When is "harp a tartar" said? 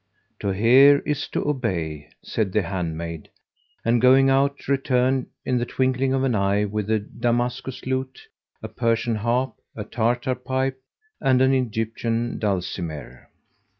9.17-10.33